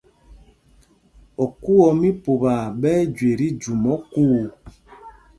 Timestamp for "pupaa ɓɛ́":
2.23-2.95